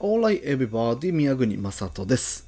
[0.00, 2.46] Alright everybody 宮国正人です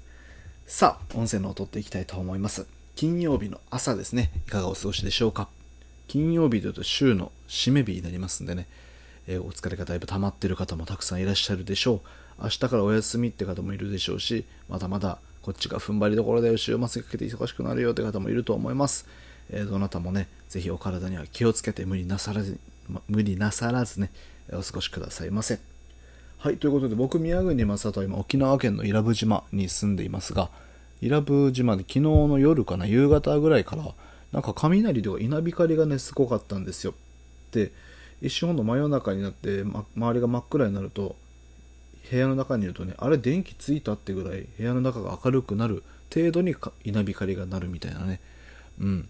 [0.68, 2.68] さあ音声のを取っていきたいと思います。
[2.94, 4.30] 金曜日の朝ですね。
[4.46, 5.48] いかがお過ごしでしょうか？
[6.06, 8.68] 金曜日というと週の締め日になりますんでね、
[9.26, 12.02] えーお疲れがだいぶ溜まってる方もたくさんいらっしゃるでしょ
[12.38, 12.44] う。
[12.44, 19.08] 明日からお休みって方もいるでしょうしまだまだこっちが踏ん張りどころだよ週末にかけて忙しくなるよって方もいると思います、
[19.50, 22.60] えーどなたもねぜひお体には気をつけて無理なさらず
[23.08, 24.12] 無理なさらずね
[24.52, 25.58] お過ごしくださいませ。
[26.42, 30.48] はい、ということで僕、宮国正人は今沖縄県の伊良部島に住んでいますが、
[31.02, 33.94] 伊良部島で昨日の夜かな、夕方ぐらいから、
[34.32, 36.94] なんか雷とか稲光がね、すごかったんですよ。
[37.52, 37.72] で、
[38.22, 41.14] 一瞬ほんと真夜中になって、ま、周りが真っ暗になると、
[42.10, 48.18] 部屋の中にいるとね、あれ電気ついたってぐらい部屋の中が明るくなる程度に稲光がなるみたいなね。
[48.80, 49.08] うん。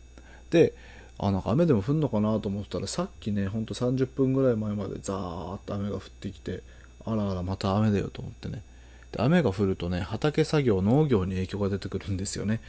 [0.51, 0.74] で、
[1.16, 6.65] あ、なんか雨でも降んのかなと思ったら、さっきね、ほんと30分ぐらい前までザーッと雨が降ってきて、
[7.05, 8.63] あらあらまた雨だよと思ってね。
[9.13, 12.61] で雨が降るとね畑作業農業に影響が出てくるんですよね。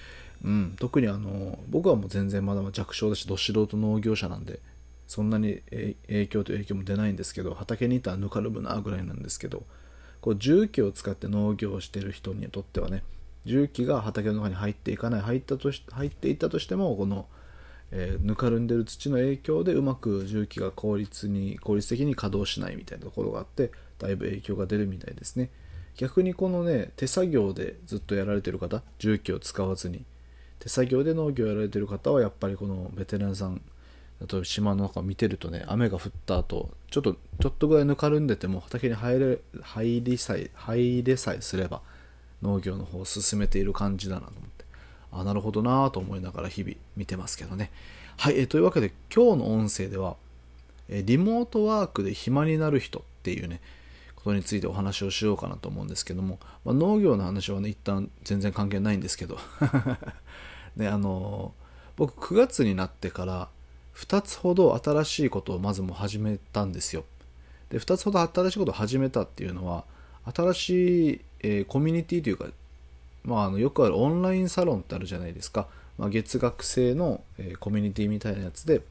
[0.44, 0.76] うん。
[0.80, 4.60] 特にあの僕はもう全然まだ弱小だしど素人農業者なんで
[5.08, 5.62] そんなに
[6.08, 9.64] 影響と影響も出ないんですけど畑にいたらぬかるむなぐらいなんですけど
[10.22, 13.04] こう重機を使って農業をしてる人にとってはね
[13.46, 17.26] 重機が畑の中に入っていかない入ったとし入っていったとしてもこの
[17.92, 25.50] えーぬかるんでる土の影響でうまく重機が効率に効率的に稼働しないみたいなところがあってだいぶ影響が出るみたいですね。
[25.98, 30.04] 逆にこのね手作業でずっとやられてる方重機を使わずに
[30.60, 33.62] 手作業で農業やられてる方はやっぱりこのベテランさん
[34.22, 41.82] 例えば島の中見てるとね雨が降った後ちょっとちょっとぐらいぬかるんでても畑に入れ入りさえ入れさえすれば
[42.42, 44.66] 農業の方を進めている感じだなと思って
[45.12, 47.70] あなるほどなぁと思いながら日々見てますけどね。
[48.18, 50.16] はい、えというわけで今日の音声では
[50.90, 53.60] リモートワークで暇になる人っていうね
[54.24, 59.38] ことについてお話をしようかなと思うんですけども、まあ、農業の話はね一旦全然関係ないんですけど。
[60.76, 61.54] ねあの
[61.98, 63.50] 僕9月になってから
[63.96, 67.04] 2つほど新しいことをまずもう始めたんですよ。
[67.70, 69.86] で2つほど新しいことを始めたっていうのは
[70.34, 72.48] 新しい、えーコミュニティというか
[73.24, 75.68] まあ、あのよくあるオンラインサロンってあるじゃないですか、
[75.98, 78.82] まあ、月額制の、えーコミュニティみたいなやつで、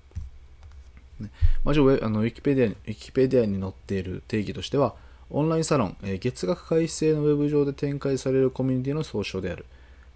[1.19, 1.31] ね
[1.65, 4.95] まあ、あのウィキペディアにウィキペディアに載っている定義としては
[5.31, 9.65] オンラインサロン、え月額開始制のウェブ上で展開されるコミュニティの総称である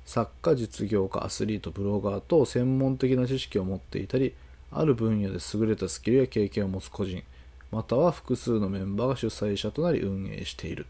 [0.04, 4.34] 作家実業家アスリートブロガーと専門的な知識を持っていたり
[4.72, 7.22] ある分野で優れたスキルや経験を持つ個人
[7.70, 10.86] または複数のメンバーが主催者となり運営している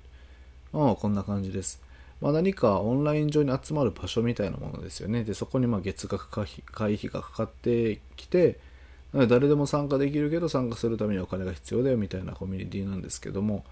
[0.73, 1.81] まあこんな感じです。
[2.21, 5.25] まあ、何かオンライン上に集まる場所みたいなものですよね。
[5.25, 8.59] で、そこにま月額会費がかかってきて、
[9.13, 13.65] 誰でも参加できるけど参加するためにお金が必要だよみたいなコミュニティなんですけども、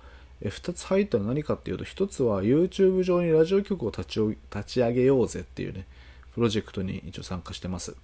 [0.42, 5.86] え2つ入ったのは何かっていうと、1つは YouTube 上にラジオ局を立ち立ち上げようぜっていうね、
[6.34, 7.94] プロジェクトに一応参加してます。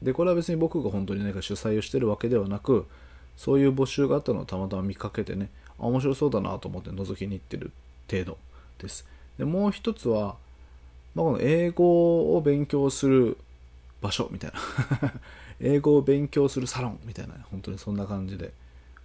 [0.00, 2.86] で、これは別に僕が本当に何か主催をしてるわけではなく、
[3.36, 7.72] そういう募集があったのをたまたま見かけてね、面白そうだなと思って覗きに行ってる
[8.10, 8.38] 程度
[8.80, 9.04] です。
[9.38, 10.36] で、もう一つは、
[11.14, 13.36] まあ、この英語を勉強する
[14.00, 14.60] 場所みたいな。
[15.60, 18.52] 英語を勉強するサロンみたいな、本当にそんな感じで。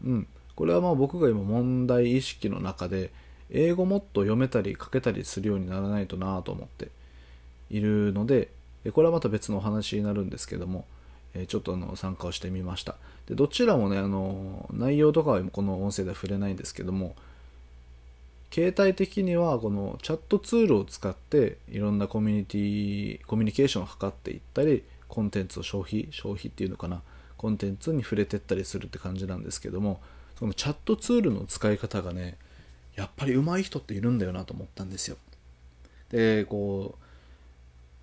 [0.06, 0.28] うん。
[0.56, 3.12] これはまあ僕が今問題意識の中で、
[3.50, 6.90] 英語もっと読めたり書けたりするようにならないとなと思って
[7.70, 8.50] いるので、
[8.92, 10.86] これはまた別のお話になるんですけども、
[11.48, 12.96] ちょっとあの参加をしてみました。
[13.28, 17.16] で、どちらもね、あの、内容とかはこの音声では触れないんですけども、
[18.54, 27.02] 携帯的にはこのチャットツールを使っていろんなコミュニティコミュニケーションを図っていったりコンテンツを消費消費っていうのかな
[27.36, 30.00] コンテンツに触れていったりするって感じなんですけども
[30.44, 32.36] そのチャットツールの使い方がね
[32.98, 35.16] やっぱり上手い人っているんだよなと思ったんですよ。
[36.10, 36.96] でこ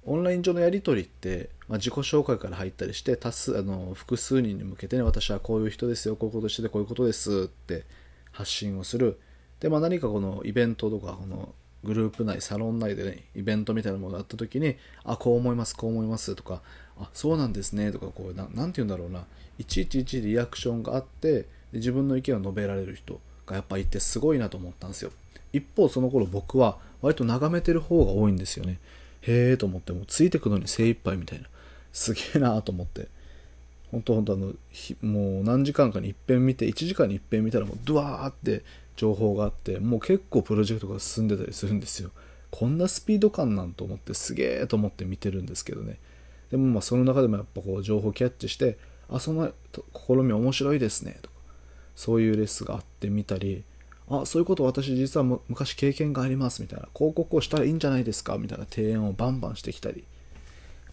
[0.07, 7.85] うオンライン上のやり取りって、まあ、自己紹介から入ったりして多数あの複数人に向けてね私はこういう人ですよこういうことしててこういうことですって
[8.33, 9.21] 発信をする。
[9.61, 16.63] で、まあ、何かこのイベントとかこのグループ内サロン内でねイベントみたいなものがあった時にあこう思いますこう思いますとか
[16.99, 19.27] あそうなんですねとかこうななんて言うんだろうな。
[19.59, 25.13] いちいちいちリアクションがあってで自分の意見を述べられる人がやっぱいてすごいなと思ったんですよ。
[25.53, 28.79] 一方その頃僕は割と眺めてる方が多いんですよね。
[29.23, 31.47] へえと思ってもうついてくのに精一杯みたいな。
[31.93, 33.09] すげえなと思って。
[33.91, 38.63] 本当本当あのひもう何時間かに一遍見て1時間に一遍見たらもうドワーって
[38.97, 42.11] 情報があってもう結構プロジェクトが進んでたりするんですよ。
[42.51, 45.99] こんなスピード感なんと思ってすげえと思って見てるんですけどね。
[46.51, 48.77] でもまあその中でもやっぱこう情報キャッチして
[49.09, 49.53] あその
[50.07, 51.40] 試み面白いですねとか。
[52.01, 53.63] そういうレッスンがあってみたり
[54.09, 58.39] あそういうこと私実は昔経験がありますみたいな広告をしたらいいんじゃないですか？
[58.39, 60.03] みたいな提案をバンバンしてきたり。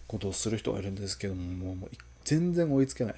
[0.06, 1.90] ことをする人がいるんですけどももう
[2.24, 3.14] 全然追いつけない。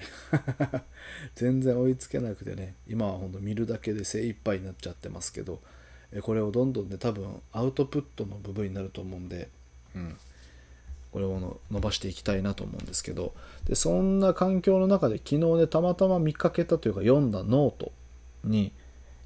[1.35, 2.75] 全然追いつけなくてね。
[2.87, 5.59] 今はほんと見るだけで精一杯になっちゃってますけど
[6.21, 9.49] これをどんどんね多分アウトプットの部分になると思うんで、
[9.95, 10.17] うん、
[11.11, 13.33] これを伸ばしていきたいなと思うんですけど
[13.67, 17.91] でそんな環境の中で昨日ねたまたま見かけたというか読んだノート
[18.43, 18.71] に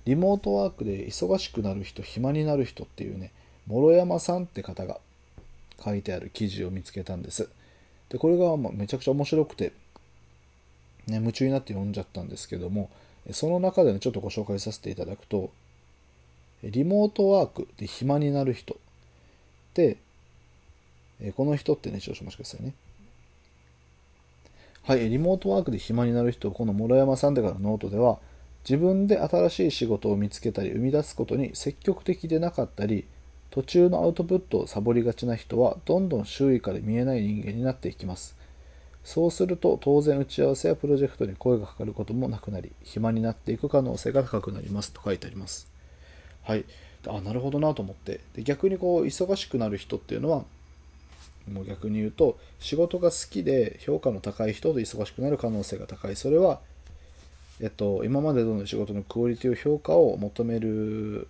[0.06, 3.32] リモートワークで忙しくなる人暇になる人っていうね
[3.68, 5.00] 諸山さんって方が
[5.84, 7.50] 書いてある記事を見つけたんです。
[8.10, 9.74] でこれがめちゃくちゃ面白くて、
[11.08, 12.92] ね、夢中になって読んじゃったんですけども
[13.32, 15.52] その中でねちょっとご紹介させていただくと
[16.64, 18.78] リモートワークで暇になる人
[21.20, 22.74] でこの人ってね、少々お待ちくださいね。
[24.84, 28.20] はい、リモートワークで暇になる人、この諸山さんでからノートでは、
[28.64, 33.06] 自分で新しい仕事を見つけたり生み出すことに積極的でなかったり、
[33.52, 38.36] 途中のアウトプットをサボりがちな人は、どんどん周囲から見えない人間になっていきます。
[39.04, 45.68] そうすると、当然打ち合わせやプロジェクトに声がかかることもなくなり、暇になっていく可能性が高くなりますと書いてあります。
[46.44, 46.66] はい。
[47.08, 48.20] あ、なるほどなと思って。
[48.36, 50.44] で逆にこう、忙しくなる人っていうのは、
[51.52, 56.16] もう逆に言うと仕事が好きで評価の高い人と忙しくなる可能性が高い。
[56.16, 56.60] それは、
[57.62, 61.28] えっと、今までの仕事のクオリティを評価を求める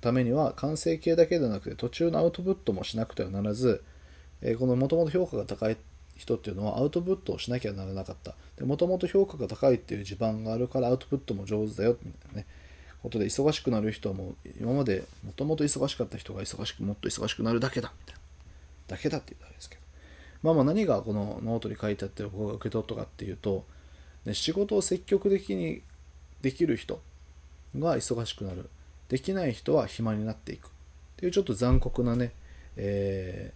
[0.00, 3.82] ためには完成形だけではなくて途中のアウトプットもしなくてはならず、
[4.42, 5.76] えこのもともと評価が高い
[6.16, 8.34] 人っていうのはアウトプットをしなきゃならなかった。
[8.64, 12.46] もともと評価が高いっていう地盤があるからアウトプットも上手だよみたいなね
[13.02, 18.23] ことで忙しくなる人はもう今までもともと忙しかった人が忙しくもっと忙しくなるだけだみたいな。
[18.88, 19.82] だけだって言ったらあれですけど。
[20.42, 23.64] まあまあ何がこのノートに書いてあって僕が受け取ったかっていうと、
[24.26, 25.82] ね、仕事を積極的に
[26.42, 27.00] できる人
[27.78, 28.68] が忙しくなる。
[29.08, 30.66] できない人は暇になっていく。
[30.66, 30.70] っ
[31.16, 32.32] ていうちょっと残酷なね、
[32.76, 33.52] え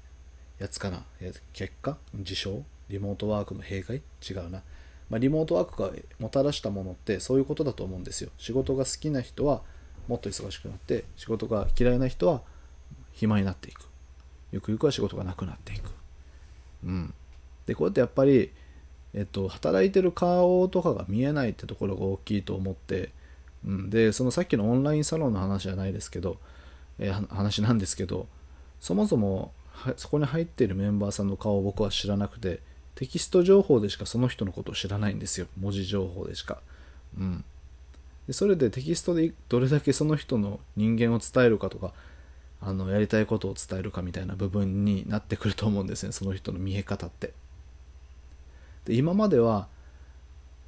[0.58, 1.04] ー、やつかな。
[1.52, 1.98] 結果？
[2.14, 4.00] 事象リモートワークの弊害？
[4.28, 4.62] 違うな、
[5.10, 8.30] まあ、リモートワークがもたらしたものってそういうことだと思うんですよ。
[8.38, 9.62] 仕事が好きな人は
[10.06, 12.42] もっと忙しくなって仕事が嫌いな人は
[13.12, 13.87] 暇になっていく。
[14.52, 15.90] ゆくゆくは仕事がなくなっていく。
[16.84, 17.14] うん。
[17.66, 18.50] で、こうやってやっぱり、
[19.14, 23.10] えっと、働いてる顔とかが見えないってところが大きいと思って、
[23.66, 26.38] うん、で、そのさっきのオンラインサロンの話じゃないですけど、
[26.98, 28.26] えー、話なんですけど、
[28.80, 29.52] そもそも
[29.96, 32.60] そこに入っているメンバーさんの顔を僕は知らなくて、
[32.94, 35.46] テキスト情報でしかその人のことを知らないんですよ。
[35.58, 36.58] 文字情報でしか。
[37.16, 37.44] うん。
[38.26, 41.92] でそれでテキストでどれだけその人の人間を伝えるかとか、
[42.60, 46.12] あのやりたいことを伝えるかみたいな部分になってくると思うんですね。
[46.12, 47.32] その人の見え方って。
[48.86, 49.68] で今までは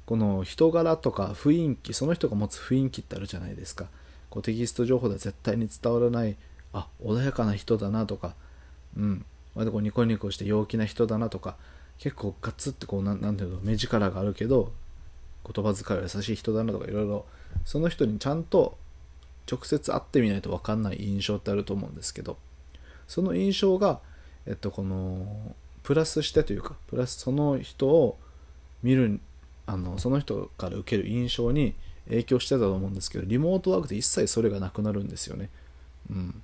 [0.05, 3.87] この人柄とか雰囲気その人が持つ雰囲気ってあるじゃないですか。
[4.29, 6.37] こうテキスト情報では絶対に伝わらない
[6.73, 8.33] あ穏やかな人だなとか
[8.95, 9.25] うん。
[9.55, 11.55] 割とこうニコニコして陽気な人だなとか
[11.99, 14.71] 結構ガツってこうなんていうの目力があるけど
[15.45, 17.25] 言葉遣いは優しい人だなとかいろいろ
[17.65, 18.77] その人にちゃんと
[19.49, 22.37] 直接会ってみないと分かんない印象ってあると思うんですけど
[23.07, 23.99] その印象が、
[24.45, 28.17] えっと、このプラスしてというかプラスその人を
[28.83, 29.19] 見る
[29.65, 31.75] あのその人から受ける印象に
[32.07, 35.49] 影響してたと思うんですけどリモートワークで一切それがなくなるんですよね。
[36.09, 36.41] うん、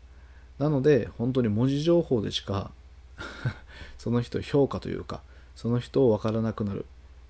[0.60, 2.72] なので本当に文字情報でしか
[3.98, 5.22] その人評価というか
[5.56, 6.86] その人を分からなくなる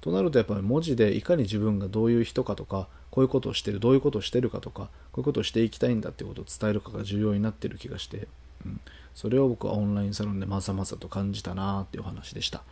[0.07, 8.27] となるとやっぱり文字でいかに自分がどういう人かとかこういうことをしてるどういうことをしてるかとかこういうことをしていきたいんだっていうことを伝えるかが重要になってる気がして、
[8.65, 8.79] うん、
[9.15, 12.63] それを僕はオンラインサロンでまざまざと感じたなっていう話でした。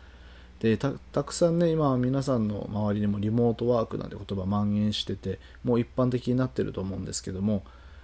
[0.60, 7.62] でたくさんね今皆さんの周りにもリモートワークなんて言葉蔓延しててもう一般的になってると思うんですけども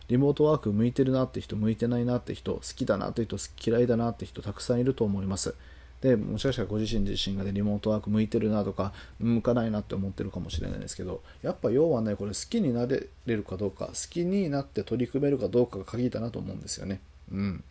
[0.09, 5.55] リモートワーク向いてるなって人向いてないなって人好きだなって人嫌いだなって人たくさんいると思います。
[6.03, 17.01] でもしかしたらご自身自身がねリモートワーク向いてるなとか向かないなって思ってるかもしれないですけどやっぱ要はねこれ好きになれるかどうか好きになって取り組めるかどうかが鍵だなと思うんですよね。
[17.31, 17.65] うん。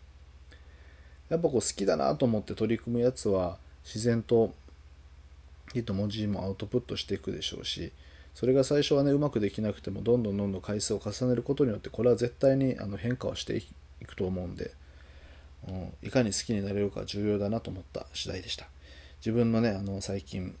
[1.28, 4.54] やっぱこう好きだなと思って取り組むやつは自然と
[5.72, 7.92] きっと文字もアウトプットしていくでしょうし
[8.34, 13.62] それが最初はねうまくできなくてもどんどんどんどん回数を重ねることによってこれは絶対にあの変化をしてい
[14.06, 14.72] くと思うんで
[15.68, 18.66] うん、いかに好きになれるか重要だなと思った次第でした。
[19.20, 20.54] 自分のねあの最近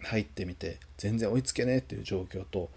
[0.00, 2.70] 入ってみて全然追いつけねえっていう状況と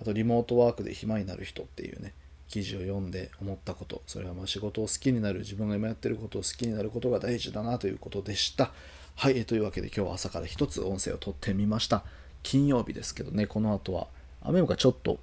[0.00, 2.12] あとリモートワークで暇になる人っていうね
[2.48, 8.72] 記事を読んで思ったことそれはまあ仕事を好きになる自分が今やってることを好きになることが大事だなということでした。
[9.14, 12.02] はいというわけで今日は朝から一つ音声を撮ってみました。
[12.42, 14.08] 金曜日ですけどねこの後は
[14.40, 15.20] 雨がちょっと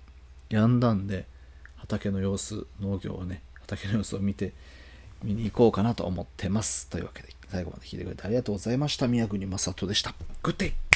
[0.50, 1.26] 止んだんで
[1.90, 4.54] 畑の様子、農業をね、畑の様子を見て、
[5.24, 6.88] 見に行こうかなと思ってます。
[6.88, 9.08] というわけで、最後まで聞いてくれてありがとうございました。
[9.08, 10.14] 宮国正人でした。
[10.44, 10.89] グッデイ